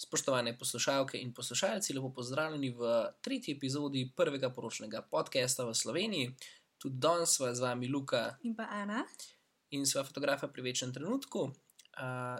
[0.00, 6.30] Spoštovane poslušalke in poslušalci, lepo pozdravljeni v tretji epizodi prvega poročnega podcasta v Sloveniji.
[6.80, 9.04] Tudi danes sva z vami Luka In pa Ana.
[9.70, 11.40] in sva fotografa pri večnem trenutku.
[11.40, 11.52] Uh,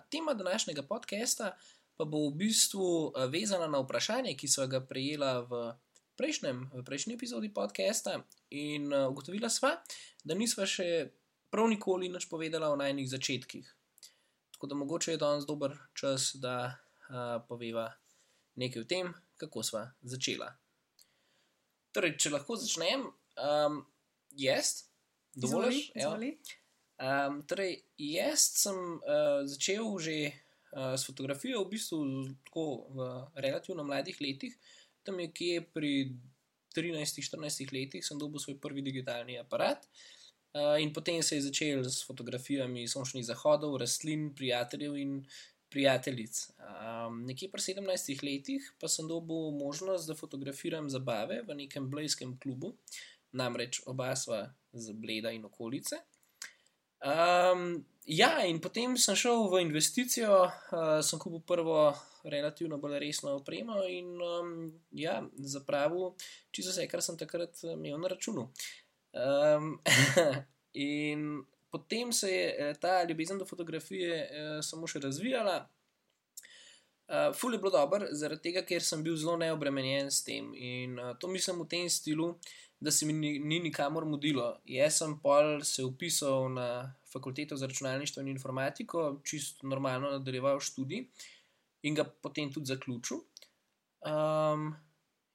[0.08, 1.52] tema današnjega podcasta
[1.96, 5.76] pa bo v bistvu vezana na vprašanje, ki sva ga prejela v,
[6.16, 9.76] prejšnjem, v prejšnji epizodi podcasta, in uh, ugotovila sva,
[10.24, 11.10] da nisva še
[11.52, 13.74] prav nikoli nič povedala o najnih začetkih.
[14.56, 16.80] Tako da mogoče je danes dober čas, da
[17.48, 17.88] poveva
[18.60, 20.50] nekaj o tem, kako sva začela.
[21.94, 23.06] Torej, če lahko začnem,
[23.42, 23.80] um,
[24.38, 24.86] jaz,
[25.34, 25.80] dovolj.
[25.94, 26.34] Izvoli.
[27.00, 32.00] Um, torej, jaz sem uh, začel že uh, s fotografijo v bistvu
[32.44, 33.08] tako v
[33.40, 34.52] relativno mladih letih,
[35.02, 35.92] tam je kje pri
[36.76, 39.88] 13-14 letih sem dobil svoj prvi digitalni aparat.
[40.50, 45.12] Uh, in potem se je začel s fotografijami sončnih zahodov, rastlin, prijateljev in
[45.70, 46.50] prijateljic.
[46.58, 52.36] Um, nekje pri 17 letih pa sem dobil možnost, da fotografiram zabave v nekem blejskem
[52.42, 52.74] klubu,
[53.32, 56.02] namreč oba sva z Bleda in okolice.
[57.00, 61.78] Um, ja, in potem sem šel v investicijo, uh, sem kupil prvo
[62.24, 64.50] relativno bolj resno opremo in um,
[64.92, 66.12] ja, zapravil
[66.52, 68.50] čisto vse, kar sem takrat imel na računu.
[69.16, 69.78] Um,
[70.92, 71.40] in
[71.70, 75.68] potem se je eh, ta ljubezen do fotografije eh, samo še razvijala.
[77.10, 80.52] Uh, ful je bilo dobro, zaradi tega, ker sem bil zelo neobremenjen s tem.
[80.54, 82.28] In uh, to mislim v tem stilu,
[82.78, 84.60] da se mi ni, ni nikamor mudilo.
[84.64, 86.68] Jaz sem pol se upisal na
[87.10, 91.02] fakulteto za računalništvo in informatiko, čisto normalno nadaljeval študij
[91.82, 93.24] in ga potem tudi zaključil.
[94.06, 94.70] Um,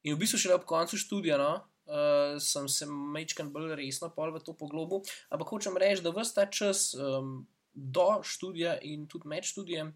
[0.04, 1.52] in v bistvu šele ob koncu študija, no,
[1.86, 5.04] uh, sem se mečkan bolj resno pol v to poglobil.
[5.30, 9.94] Ampak hočem reči, da vsta ta čas um, do študija in tudi med študijem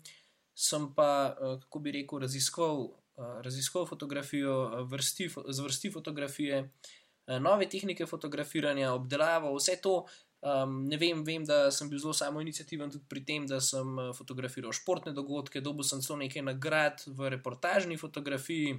[0.54, 2.82] sem pa, uh, kako bi rekel, raziskoval,
[3.18, 10.04] uh, raziskoval fotografijo, vrsti, zvrsti fotografije, uh, nove tehnike fotografiranja, obdelavo, vse to.
[10.40, 14.72] Um, ne vem, vem, da sem bil zelo samoinicijativen tudi pri tem, da sem fotografiral
[14.72, 18.78] športne dogodke, dobil sem celo nekaj nagrad v reportažni fotografiji.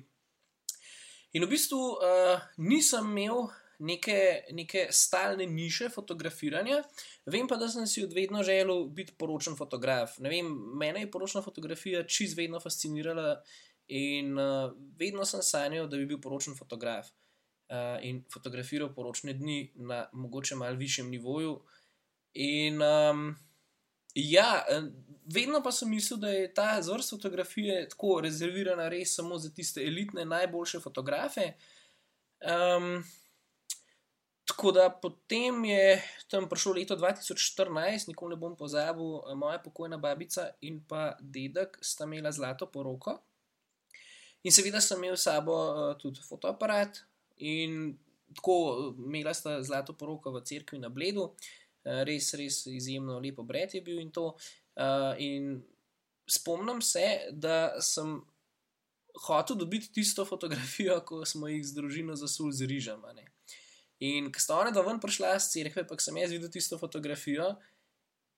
[1.32, 3.46] In v bistvu uh, nisem imel
[3.80, 6.82] neke, neke stalne niše fotografiranja,
[7.30, 10.18] vem pa, da sem si od vedno želel biti poročen fotograf.
[10.18, 13.40] Ne vem, mene je poročna fotografija čist vedno fascinirala
[13.88, 17.08] in uh, vedno sem sanjal, da bi bil poročen fotograf
[17.70, 21.56] uh, in fotografiral poročne dni na mogoče mal višjem nivoju.
[22.34, 23.30] In um,
[24.14, 24.64] ja,
[25.24, 29.82] vedno pa sem mislil, da je ta zvrst fotografije tako rezervirana res samo za tiste
[29.86, 31.52] elitne, najboljše fotografe.
[32.40, 33.04] Um,
[34.44, 40.50] tako da potem je tam prišlo leto 2014, nikoli ne bom pozabil, moja pokojna babica
[40.60, 43.18] in pa dedek sta imela zlato poroko.
[44.42, 47.02] In seveda sem imel s sabo uh, tudi fotoaparat
[47.36, 47.96] in
[48.34, 53.74] tako imela sta zlato poroko v cerkvi na Bledu, uh, res, res izjemno lepo bred
[53.74, 54.32] je bil in to.
[54.80, 55.58] Uh, in
[56.30, 58.20] spomnim se, da sem
[59.26, 63.02] hotel dobiti tisto fotografijo, ko smo jih z družino zasuli z rižem.
[64.00, 67.52] In ko sta ona dva ven prišla z cerkve, pa sem jaz videl tisto fotografijo,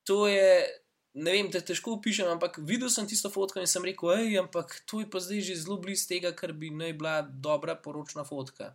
[0.09, 0.67] to je,
[1.15, 4.81] ne vem, te težko opišem, ampak videl sem tisto fotko in sem rekel, hej, ampak
[4.91, 8.73] to je pa zdaj že zelo blizu tega, kar bi naj bila dobra poročna fotka.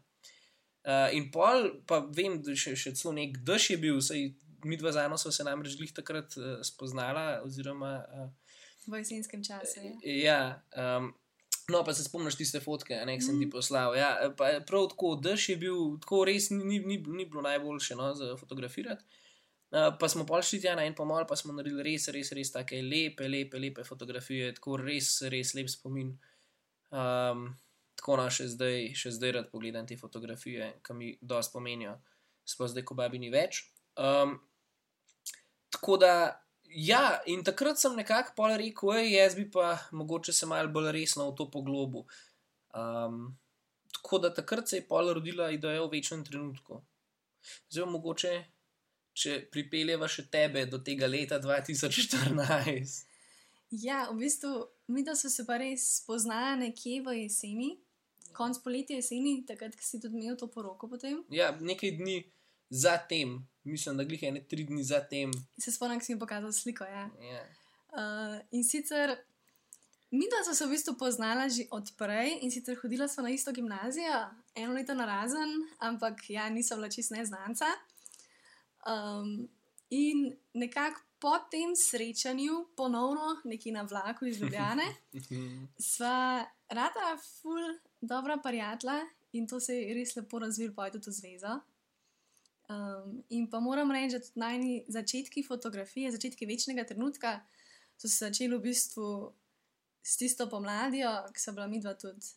[0.87, 4.29] Uh, in pol, pa vem, da še, še celo nek dež je bil, saj
[4.63, 7.93] mi dva zano so se namreč glih takrat uh, spoznala, oziroma.
[8.13, 8.57] Uh,
[8.87, 9.83] V jesenskem času.
[9.83, 10.61] Ja.
[10.77, 11.11] Ja, um,
[11.67, 13.97] no, pa se spomniš tiste fotke, ne, ki sem ti poslal.
[13.99, 18.13] Ja, prav tako, dež je bil, tako res ni, ni, ni, ni bilo najboljše no,
[18.15, 19.03] za fotografirati.
[19.67, 22.53] Uh, pa smo pol šli tja na en pomol, pa smo naredili res, res, res
[22.53, 26.13] take lepe, lepe, lepe fotografije, tako res, res lep spomin.
[26.95, 27.49] Um,
[27.99, 31.97] tako no, še zdaj, še zdaj rad pogledam te fotografije, ki mi dosti pomenijo,
[32.47, 33.65] sploh zdaj, ko babi ni več.
[33.99, 34.37] Um,
[35.69, 36.13] tako da,
[36.63, 40.91] ja, in takrat sem nekako pol rekel, ej, jaz bi pa mogoče se malo bolj
[40.95, 42.05] resno v to poglobil.
[42.77, 43.37] Um,
[43.93, 46.81] tako da takrat se je pol rodila ideja o večnem trenutku.
[47.69, 48.33] Zdaj, mogoče,
[49.17, 53.03] če pripeljeva še tebe do tega leta 2014.
[53.71, 54.53] ja, v bistvu
[54.87, 57.69] mi da so se pa res spoznali nekje v jeseni,
[58.37, 61.23] konc poletja jeseni, takrat, ko si tudi imel to poroko potem.
[61.33, 62.19] Ja, nekaj dni
[62.69, 63.39] zatem,
[63.71, 65.31] mislim, da glih ene tri dni zatem.
[65.59, 66.83] Se spomnim, ko si mi pokazal sliko.
[66.83, 67.09] Ja.
[67.31, 67.43] Ja.
[67.87, 69.15] Uh, in sicer
[70.11, 73.51] mi dva smo se v bistvu poznala že odprej in sicer hodila smo na isto
[73.51, 75.49] gimnazijo, eno leto na razen,
[75.79, 77.65] ampak ja, nisem bila čist neznanca.
[78.87, 79.49] Um,
[79.89, 84.85] in nekako po tem srečanju, ponovno nekje na vlaku iz Ljubljane,
[85.91, 87.59] sva rada ful
[88.01, 91.59] dobra prijatelja in to se je res lepo razvilo, pa je tudi zvezo.
[92.67, 97.39] Um, in pa moram reči, da tudi najni začetki fotografije, začetki večnega trenutka,
[97.95, 99.11] so se začeli v bistvu
[100.03, 102.27] s tisto pomladjo, ki so bila midva tudi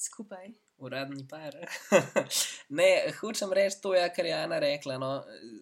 [0.00, 0.48] skupaj.
[0.76, 1.54] Uradni par.
[2.78, 2.88] ne,
[3.20, 4.98] hočem reči to, ja, kar je Ana rekla.
[4.98, 5.12] No.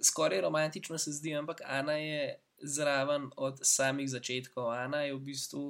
[0.03, 4.71] Skoraj romantično se zdi, ampak Ana je zraven od samih začetkov.
[4.71, 5.67] Ana je v bistvu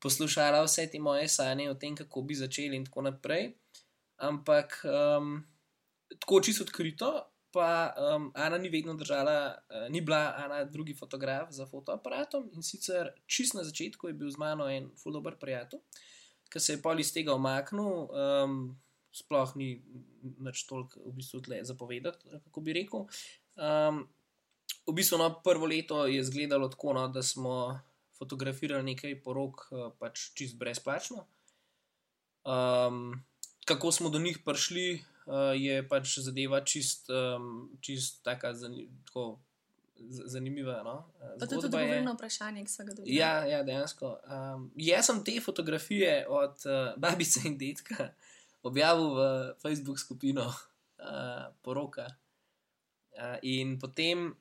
[0.00, 3.52] poslušala vse te moje sanje o tem, kako bi začeli in tako naprej.
[4.16, 5.42] Ampak um,
[6.16, 7.10] tako čisto odkrito,
[7.52, 12.62] pa um, Ana ni vedno držala, uh, ni bila Ana drugi fotograf za fotoaparatom in
[12.62, 15.80] sicer čist na začetku je bil z mano en fulober prijatelj
[16.48, 18.60] ki se je pol iz tega omaknil, um,
[19.14, 19.76] sploh ni
[20.44, 23.06] več toliko v bistvu zapovedati, kako bi rekel.
[23.56, 24.06] Um,
[24.88, 27.78] v bistvu no, prvo leto je izgledalo tako, no, da smo
[28.18, 31.26] fotografirali nekaj porok, uh, pač čist brezplačno.
[32.48, 33.20] Um,
[33.68, 35.17] kako smo do njih prišli, uh,
[35.56, 39.36] je pač zadeva čist, um, čist taka zanimiva
[39.98, 40.82] zanimiva.
[40.82, 41.04] No?
[41.38, 43.16] To je tudi odgovorno vprašanje, ki smo ga dobili.
[43.16, 44.18] Ja, ja, dejansko.
[44.24, 48.10] Um, jaz sem te fotografije od uh, babice in detka
[48.68, 49.20] objavil v
[49.62, 52.06] Facebook skupino uh, Poroka.
[53.18, 54.34] Uh, in, potem,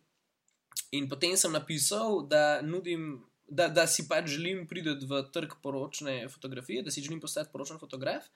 [0.91, 6.27] in potem sem napisal, da, nudim, da, da si pač želim priti v trg poročne
[6.29, 8.29] fotografije, da si želim postati poročen fotograf.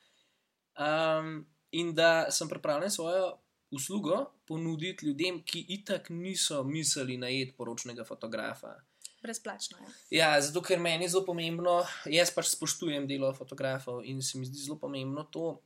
[0.80, 3.38] Um, in da sem pripravljen svojo
[3.72, 8.76] uslugo ponuditi ljudem, ki itak niso mislili najeti poročnega fotografa.
[9.22, 10.18] Brezplačno je.
[10.18, 10.34] Ja.
[10.34, 14.50] ja, zato ker meni je zelo pomembno, jaz pač spoštujem delo fotografov in se mi
[14.50, 15.60] zdi zelo pomembno to,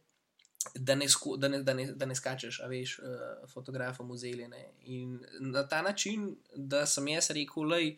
[0.75, 4.17] da ne, sko, da ne, da ne, da ne skačeš, a veš, uh, fotografom v
[4.17, 4.61] zeljene.
[4.91, 7.89] In na ta način, da sem jaz rekel, da uh,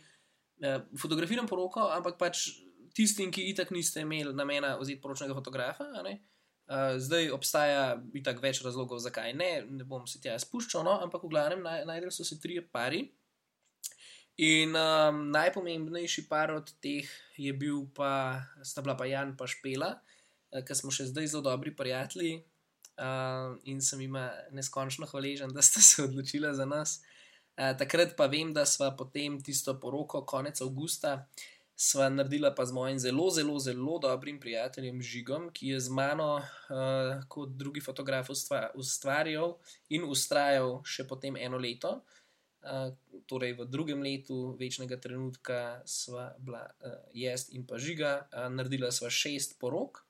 [0.62, 2.48] eh, fotografiram poroko, ampak pač
[2.94, 6.12] tistim, ki itak niste imeli namena vzeti poročnega fotografa, uh,
[6.68, 11.24] Uh, zdaj obstaja tako več razlogov, zakaj ne, ne bom se tja spuščal, no, ampak
[11.24, 13.06] v glavnem naj, najdel so se tri pari.
[14.44, 17.08] In um, najpomembnejši par od teh
[17.40, 21.48] je bil pa, sta bila pa Jan in Špela, uh, ki smo še zdaj zelo
[21.48, 24.20] dobri prijatelji uh, in sem jim
[24.52, 27.00] neskončno hvaležen, da ste se odločili za nas.
[27.56, 31.24] Uh, takrat pa vem, da sva potem tisto poroko konec avgusta
[31.78, 36.42] sva naredila pa z mojim zelo, zelo, zelo dobrim prijateljem Žigom, ki je z mano
[36.42, 38.32] uh, kot drugi fotograf
[38.74, 39.60] ustvarjal
[39.94, 42.02] in ustrajal še potem eno leto.
[42.66, 42.90] Uh,
[43.30, 48.90] torej, v drugem letu večnega trenutka sva bila uh, jaz in pa žiga, uh, naredila
[48.92, 50.02] sva šest porok.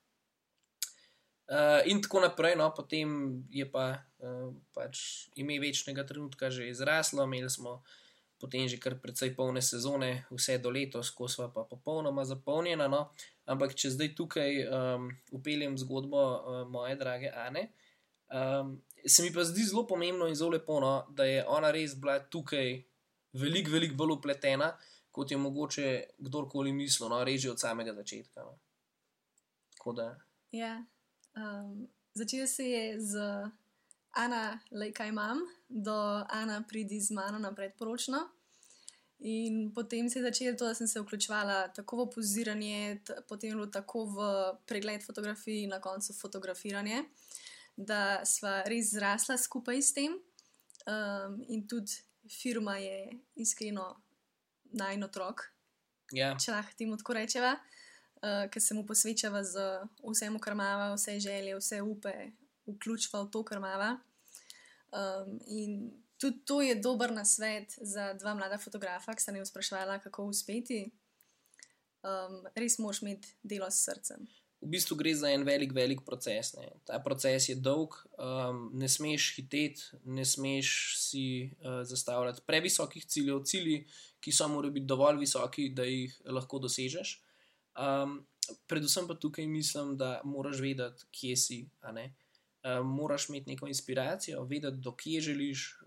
[1.51, 7.27] Uh, in tako naprej, no, potem je pa uh, pač ime večnega trenutka že izraslo,
[7.27, 7.95] imeli smo uh,
[8.39, 12.87] potem že kar precej polne sezone, vse do letos, ko smo pa popolnoma zapolnjena.
[12.87, 13.09] No?
[13.45, 17.69] Ampak če zdaj tukaj um, upeljem zgodbo uh, moje drage Ane,
[18.29, 21.95] um, se mi pa zdi zelo pomembno in zelo lepo, no, da je ona res
[21.95, 22.75] bila tukaj
[23.33, 24.73] veliko, veliko bolj upletena,
[25.11, 25.87] kot je mogoče
[26.19, 28.43] kdorkoli mislil, no, reži od samega začetka.
[28.43, 28.57] No.
[30.51, 30.83] Ja,
[31.39, 33.29] um, začel se je z.
[34.17, 38.29] Ana, le kaj imam, do Ana pridi z mano na predporočno.
[39.19, 43.65] In potem se je začelo to, da sem se vključevala tako v poziranje, potem bilo
[43.65, 44.17] tako v
[44.65, 47.03] pregled fotografij in na koncu fotografiranje,
[47.77, 50.19] da sva res zrasla skupaj s tem.
[50.87, 51.91] Um, in tudi
[52.29, 53.95] firma je iskreno
[54.71, 55.41] najno otrok,
[56.13, 56.31] yeah.
[56.31, 56.37] Ja.
[56.39, 57.55] če lahko temu tako rečeva,
[58.21, 59.65] uh, ker se mu posvečava z
[60.03, 62.13] vsem, kar ima, vse želje, vse upe,
[62.69, 63.97] vključila v to, kar ima.
[64.91, 69.99] Um, in tudi to je dober nasvet za dva mlada fotografa, ki sta me sprašvala,
[69.99, 70.85] kako uspeti.
[72.07, 74.27] Um, res moš imeti delo s srcem.
[74.61, 76.55] V bistvu gre za en velik, velik proces.
[76.57, 76.71] Ne.
[76.87, 83.43] Ta proces je dolg, um, ne smeš hiteti, ne smeš si uh, zastavljati previsokih ciljev,
[83.45, 83.83] cilji,
[84.23, 87.19] ki so morali biti dovolj visoki, da jih lahko dosežeš.
[87.77, 88.23] Um,
[88.65, 91.59] predvsem pa tukaj mislim, da moraš vedeti, kje si.
[91.83, 92.07] Uh,
[92.83, 95.79] moraš imeti neko inspiracijo, vedeti, dokje želiš,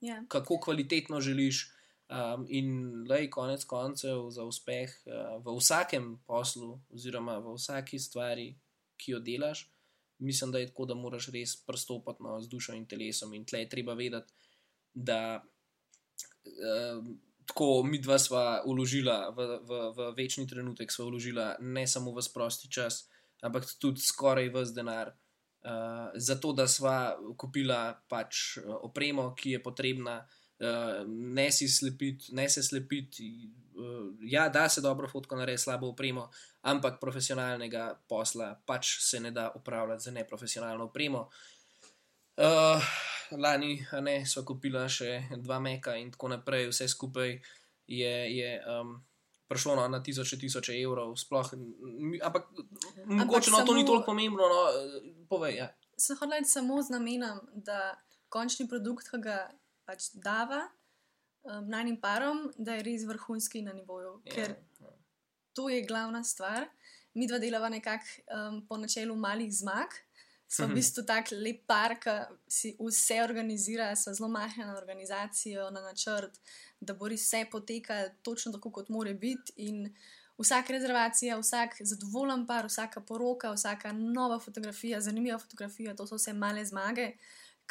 [0.00, 0.08] yeah.
[0.08, 0.24] Ja.
[0.28, 1.70] kako kvalitetno želiš.
[2.12, 8.50] Um, in lej, konec koncev za uspeh uh, v vsakem poslu, oziroma v vsaki stvari,
[9.00, 9.62] ki jo delaš,
[10.18, 13.32] mislim, da je tako, da moraš res prstopati no, z dušo in telesom.
[13.34, 14.32] In tle je treba vedeti,
[14.92, 17.06] da uh,
[17.46, 22.22] tako mi dva sva uložila v, v, v večni trenutek, sva uložila ne samo v
[22.22, 23.06] sprosti čas,
[23.42, 25.14] ampak tudi skoraj vse denar.
[25.62, 30.22] Uh, zato, da sva kupila pač opremo, ki je potrebna,
[30.62, 33.50] Uh, ne si slepiti, ne se slepiti.
[33.74, 36.28] Uh, ja, da se dobro fotko naredi, slabo upremo,
[36.70, 41.24] ampak profesionalnega posla pač se ne da upravljati za neprofesionalno upremo.
[42.36, 42.92] Uh,
[43.34, 47.34] lani ne, smo kupili še dva meka in tako naprej, vse skupaj
[47.86, 48.14] je.
[48.36, 49.00] je um,
[49.52, 51.50] prišlo no, na tisoče, tisoče evrov, sploh.
[51.52, 52.44] Ampak, ampak
[53.04, 54.60] mogoče no, samo, to ni toliko pomembno, no,
[55.32, 55.56] povej.
[55.62, 55.68] Ja.
[55.96, 57.96] Sem hodil samo z namenom, da
[58.32, 59.38] končni produkt, ki ga
[59.88, 64.18] pač dava um, najnim parom, da je res vrhunski na nivoju.
[64.28, 64.94] Ja, ker ja.
[65.56, 66.68] to je glavna stvar.
[67.14, 69.92] Mi dva delava nekako um, po načelu malih zmag.
[70.52, 72.12] Smo v bistvu tako lep par, ki
[72.52, 76.36] si vse organizira, so zelo mahne na organizacijo, na načrt,
[76.76, 79.54] da bo res vse potekalo točno tako, kot mora biti.
[79.64, 79.86] In
[80.42, 86.32] vsaka rezervacija, vsak zadovoljen par, vsaka poroka, vsaka nova fotografija, zanimiva fotografija, to so vse
[86.32, 87.12] male zmage,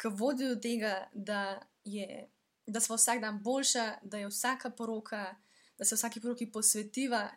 [0.00, 2.28] ki vodijo do tega, da, je,
[2.66, 5.34] da smo vsak dan boljša, da je vsaka poroka,
[5.78, 7.28] da se vsaki poroki posvetiva,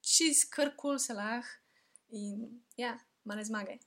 [0.00, 1.48] čist karkoli se lahko
[2.14, 3.78] in ja, male zmage.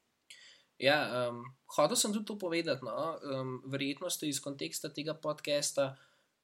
[0.77, 1.41] Ja, um,
[1.73, 2.85] hodil sem tudi to povedati.
[2.85, 3.17] No?
[3.23, 5.95] Um, verjetno ste iz konteksta tega podcasta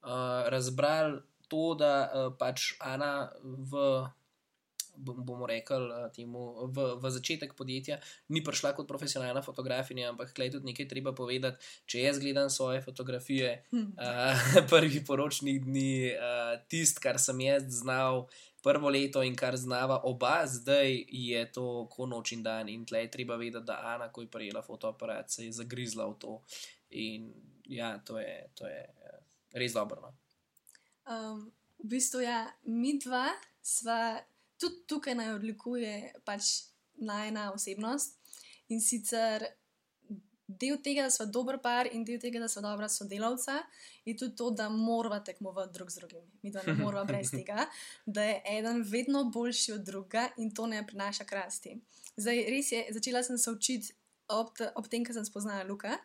[0.02, 4.04] uh, razbrali to, da uh, pač Ana v.
[4.96, 7.98] Bomo rekli, temu, v, v začetek podjetja
[8.28, 11.58] ni prišla kot profesionalna fotografinja, ampak tukaj tudi nekaj treba povedati.
[11.86, 18.26] Če jaz gledam svoje fotografije, uh, prvi poročni dni, uh, tisto, kar sem jaz znal
[18.64, 22.68] prvo leto in kar znava oba, zdaj je to ko noč in dan.
[22.72, 26.16] In tukaj je treba vedeti, da Ana, ko je prijela fotoaparat, se je zagrizla v
[26.18, 26.38] to.
[26.90, 27.28] In
[27.68, 28.48] ja, to je.
[28.54, 28.82] To je
[29.54, 30.00] res dobro.
[30.00, 30.10] No?
[31.04, 33.28] Um, v bistvu, ja, mi dva
[33.64, 34.18] sva
[34.64, 35.92] tudi tukaj naj odlikuje
[36.24, 36.54] pač
[36.96, 38.18] najna osebnost
[38.72, 39.46] in sicer.
[40.44, 43.62] Del tega, da smo dober par in del tega, da smo dobra sodelavca,
[44.04, 46.26] je tudi to, da moramo tekmovati drug z drugim.
[46.42, 47.64] Mi dva ne moramo brez tega,
[48.06, 51.78] da je eden vedno boljši od druga in to ne prinaša krasti.
[52.16, 53.96] Zdaj, res je, začela sem se učiti
[54.28, 55.96] ob, ob tem, ko sem spoznala Luka.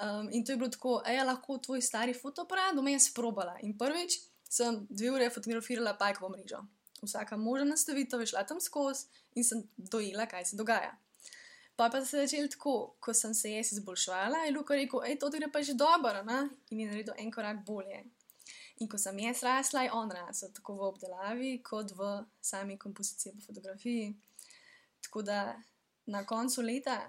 [0.00, 3.58] Um, in to je bilo tako, da je lahko tvoj stari fotoaparat, doma je sprobala.
[3.62, 4.16] In prvič
[4.48, 6.64] sem dve ure fotografirala pajkovo mrežo.
[7.04, 10.96] Vsaka možna nastavitev je šla tam skozi in sem dojela, kaj se dogaja.
[11.76, 15.18] Pa pa se je začelo tako, ko sem se jaz izboljšvala, je Luka rekel, hej,
[15.18, 16.48] to gre pa že dobro, na?
[16.70, 18.04] in je naredil en korak bolje.
[18.78, 23.32] In ko sem jaz rasla, je on rasel, tako v obdelavi, kot v sami kompoziciji
[23.34, 24.14] po fotografiji.
[25.02, 25.56] Tako da
[26.06, 27.08] na koncu leta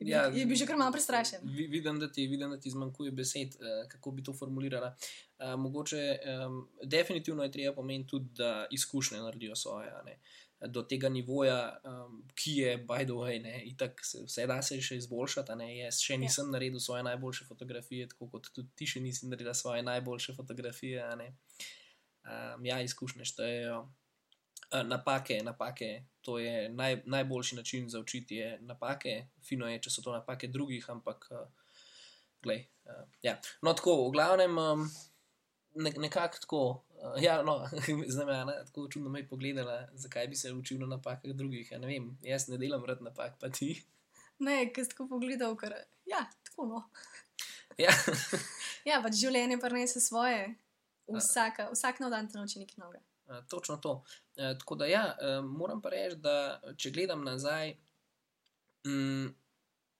[0.00, 1.42] Ja, je bil že kar malo prestrašen.
[1.42, 4.94] Vidim, da ti, vidim, da ti zmanjkuje besed, uh, kako bi to formulirala.
[5.38, 9.90] Uh, mogoče, um, definitivno je treba pomeniti tudi, da izkušnje naredijo svoje.
[10.66, 14.80] Do tega nivoja, um, ki je, by the way, ne, itak se, vse da se
[14.82, 15.58] še izboljšati.
[15.82, 16.52] Jaz še nisem ja.
[16.56, 21.04] naredil svoje najboljše fotografije, tako kot tudi ti še nisi naredila svoje najboljše fotografije.
[22.28, 23.86] Um, ja, izkušnje štejejo.
[24.68, 30.02] Uh, napake, napake, to je naj, najboljši način za učiti napake, fino je, če so
[30.04, 31.46] to napake drugih, ampak, uh,
[32.42, 32.66] glej.
[32.84, 33.38] Uh, ja.
[33.62, 34.84] No, tako, v glavnem, um,
[35.74, 36.62] ne, nekako tako.
[36.98, 37.62] Uh, ja, no,
[38.12, 41.72] zdaj me je tako čudno me pogledala, zakaj bi se učil na napakah drugih.
[41.72, 43.72] Ja, ne vem, jaz ne delam vrt napak, pa ti.
[44.38, 45.74] Ne, ker si tako pogledal, ker
[46.06, 46.84] ja, tako no.
[47.78, 47.94] ja,
[48.90, 50.58] ja pač življenje prenese svoje,
[51.08, 53.07] Vsaka, vsak nov dan te nauči nekaj novega.
[53.28, 53.92] Uh, točno to.
[53.92, 57.74] Uh, tako da, ja, uh, moram pa reči, da če gledam nazaj,
[58.86, 59.26] mm,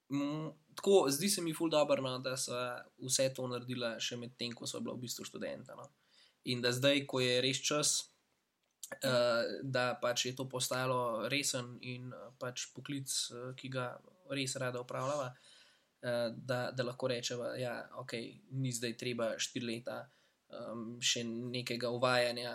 [0.08, 2.56] mm, tako zdi se mi ful dobro, no, da so
[3.04, 5.76] vse to naredila še med tem, ko so bila v bistvu študenta.
[5.76, 5.90] No.
[6.48, 7.94] In da zdaj, ko je res čas,
[9.04, 12.08] uh, da pač je to postalo resen in
[12.40, 13.12] pač poklic,
[13.60, 13.90] ki ga
[14.32, 19.74] res rada upravljava, uh, da, da lahko rečeva, da ja, okay, ni zdaj treba štiri
[19.74, 20.06] leta
[20.48, 22.52] um, še nekega uvajanja,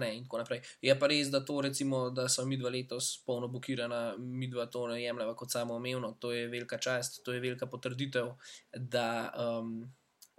[0.00, 0.62] ne, in tako naprej.
[0.84, 4.68] Je pa res, da to, recimo, da so mi dva letos polno blokirana, mi dva
[4.72, 8.32] to ne jemljemo kot samo omejeno, to je velika čast, to je velika potrditev,
[8.76, 9.08] da,
[9.42, 9.80] um,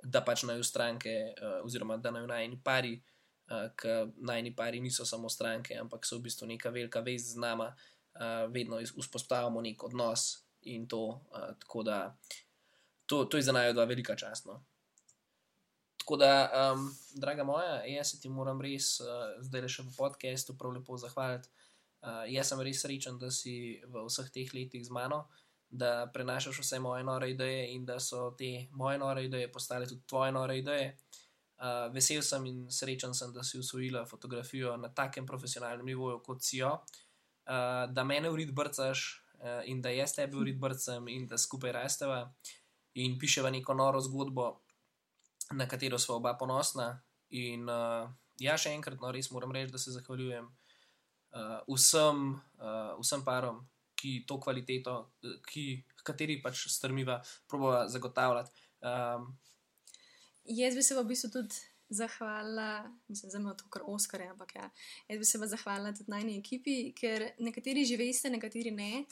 [0.03, 2.95] da pač naj stranke, uh, oziroma da naj najni pari,
[3.51, 7.43] uh, ker najni pari niso samo stranke, ampak so v bistvu neka velika vez z
[7.43, 10.29] nama, uh, vedno vzpostavljamo nek odnos
[10.67, 12.01] in to, uh, tako da.
[13.07, 14.49] To, to je za naj dva velika čast.
[14.49, 14.65] No?
[16.07, 19.07] Tako da, um, draga moja, jaz se ti moram res uh,
[19.43, 21.49] zdaj le še v podkastu prav lepo zahvaliti.
[21.99, 25.25] Uh, jaz sem res srečen, da si v vseh teh letih z mano,
[25.67, 30.07] da prenašaš vse moje nore ideje in da so te moje nore ideje postale tudi
[30.07, 30.93] tvoje nore ideje.
[31.59, 36.39] Uh, vesel sem in srečen sem, da si usvojila fotografijo na takem profesionalnem nivoju kot
[36.39, 39.03] si jo, uh, da mene urid brcaš
[39.41, 42.21] uh, in da jaz tebe urid brcam in da skupaj rasteva
[42.95, 44.47] in piševa neko noro zgodbo
[45.51, 47.01] na katero smo oba ponosna.
[47.29, 48.07] In uh,
[48.39, 53.63] ja, še enkrat, no, res moram reči, da se zahvaljujem uh, vsem, uh, vsem parom,
[53.97, 54.97] ki to kvaliteto,
[55.47, 55.65] ki,
[56.07, 57.17] kateri pač strmiva,
[57.49, 58.53] proba zagotavljati.
[58.85, 59.33] Um,
[60.47, 61.57] Jaz bi se v bistvu tudi
[61.89, 64.69] zahvalila, mislim, da ima to kar Oskar, ampak ja,
[65.07, 69.05] jaz bi se vam zahvalila tudi najni ekipi, ker nekateri že veste, nekateri ne.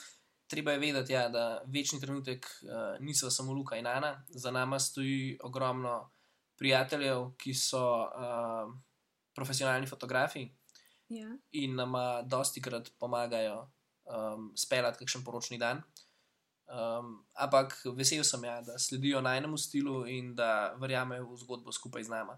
[0.48, 4.80] Treba je vedeti, ja, da večni trenutek uh, niso samo Luka in Ana, za nami
[4.80, 6.12] stoji ogromno
[6.58, 8.74] prijateljev, ki so uh,
[9.36, 10.50] profesionalni fotografi
[11.10, 11.30] Ja.
[11.52, 13.68] in nama dosti krat pomagajo
[14.10, 15.84] um, speljati kakšen poročni dan.
[16.66, 22.04] Um, ampak vesel sem, ja, da sledijo najnemu stilu in da verjamejo v zgodbo skupaj
[22.04, 22.34] z nami.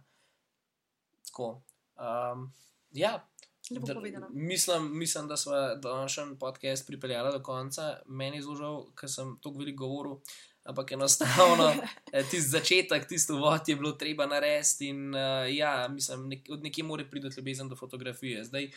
[1.30, 1.62] Tako.
[1.96, 2.52] Um,
[2.92, 3.24] ja,
[3.70, 4.30] Da-.
[4.30, 8.00] Mislim, mislim, da smo današnji podcast pripeljali do konca.
[8.06, 10.20] Meni je zelo žal, ker sem tako veliko govoril,
[10.68, 11.72] ampak enostavno
[12.12, 14.92] eh, tisti začetek, tisti uvod je bilo treba narediti.
[14.92, 18.44] In uh, ja, mislim, nek, od nekje mora priti ljubezen do fotografije.
[18.44, 18.70] Zdaj,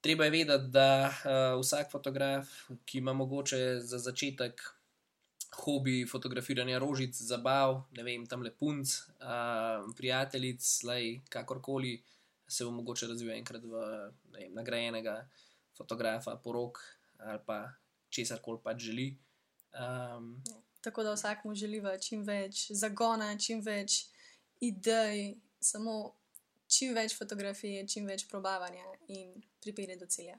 [0.00, 2.52] treba je vedeti, da uh, vsak fotograf,
[2.84, 4.60] ki ima mogoče za začetek
[5.64, 11.98] hobi fotografiranja rožic, zabav, ne vem, tam le punc, uh, prijateljic, lej, kakorkoli
[12.50, 13.82] se bo mogoče razvil enkrat v
[14.34, 15.22] vem, nagrajenega
[15.76, 16.80] fotografa, porok
[17.20, 17.58] ali pa
[18.08, 19.10] česar koli pač želi.
[19.76, 20.40] Um,
[20.80, 24.06] Tako da vsakmu želiva čim več zagona, čim več
[24.60, 26.14] idej, samo
[26.70, 30.36] čim več fotografije, čim več probavanja in pripelje do cilja.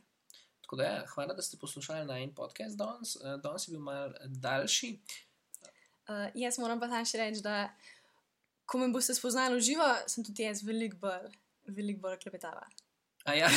[0.61, 3.15] tako da, ja, hvala, da ste poslušali na en podcast danes.
[3.15, 4.99] Eh, Danes je bil mal daljši.
[6.09, 7.69] Uh, jaz moram pa tam še reči, da
[8.65, 11.27] ko me boste spoznali živo, sem tudi jaz veliko bolj,
[11.67, 12.63] veliko bolj klepetava.
[13.27, 13.49] A ja,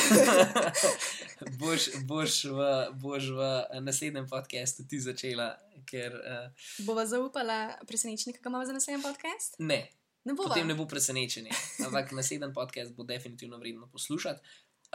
[1.61, 2.67] boš, boš, v,
[3.01, 3.47] boš v
[3.81, 9.55] naslednjem podkastu ti začela, ker uh, Bova zaupala presenečnika, ki imamo za naslednji podcast?
[9.59, 9.87] ne,
[10.25, 10.49] Ne bova.
[10.49, 11.49] potem ne bo presenečenje.
[11.85, 14.41] Ampak naslednji podcast bo definitivno vredno poslušati.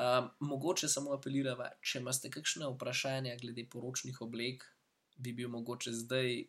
[0.00, 4.64] Um, mogoče samo apelirava, če imate kakšne vprašanja glede poročnih oblek,
[5.16, 6.45] bi bil mogoče zdaj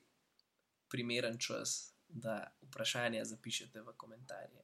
[0.90, 4.64] primeren čas, da vprašanja zapišete v komentarje.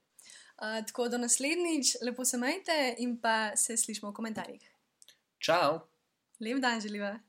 [0.58, 4.64] Uh, tako da naslednjič lepo se majte in pa se slišmo v komentarjih.
[5.38, 5.80] Čau!
[6.40, 7.20] Lep dan želiva.